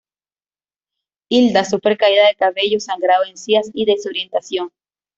[1.29, 4.71] Hilda sufre caída de cabello, sangrado de encías y desorientación.